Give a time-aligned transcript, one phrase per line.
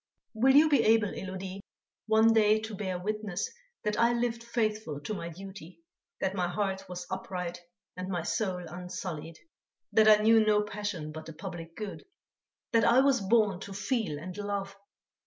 [0.33, 1.59] "Will you be able, Élodie,
[2.07, 3.51] one day to bear witness
[3.83, 5.83] that I lived faithful to my duty,
[6.19, 7.61] that my heart was upright
[7.95, 9.37] and my soul unsullied,
[9.93, 12.03] that I knew no passion but the public good;
[12.71, 14.75] that I was born to feel and love?